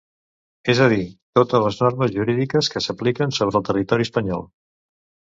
[0.73, 1.01] És a dir,
[1.39, 4.43] totes les normes jurídiques que s'apliquen sobre el territori espanyol.